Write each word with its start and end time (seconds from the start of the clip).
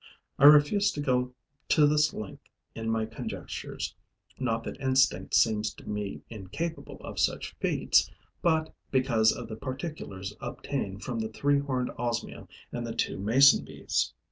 I 0.39 0.45
refuse 0.45 0.91
to 0.93 0.99
go 0.99 1.31
to 1.69 1.85
this 1.85 2.11
length 2.11 2.45
in 2.73 2.89
my 2.89 3.05
conjectures, 3.05 3.93
not 4.39 4.63
that 4.63 4.81
instinct 4.81 5.35
seems 5.35 5.71
to 5.75 5.87
me 5.87 6.21
incapable 6.27 6.97
of 7.01 7.19
such 7.19 7.53
feats, 7.59 8.09
but 8.41 8.73
because 8.89 9.31
of 9.31 9.47
the 9.47 9.55
particulars 9.57 10.35
obtained 10.41 11.03
from 11.03 11.19
the 11.19 11.29
three 11.29 11.59
horned 11.59 11.91
Osmia 11.99 12.47
and 12.71 12.87
the 12.87 12.95
two 12.95 13.19
mason 13.19 13.63
bees. 13.63 14.11